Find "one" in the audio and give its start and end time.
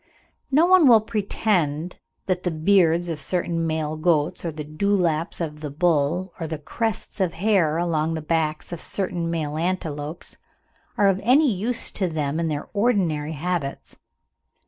0.65-0.87